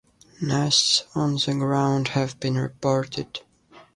Nests 0.41 1.03
on 1.13 1.33
the 1.35 1.53
ground 1.53 2.07
have 2.07 2.39
been 2.39 2.55
reported. 2.57 3.41